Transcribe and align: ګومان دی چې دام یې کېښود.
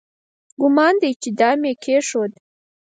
ګومان 0.61 0.93
دی 1.01 1.11
چې 1.21 1.29
دام 1.39 1.59
یې 1.67 1.73
کېښود. 1.83 2.31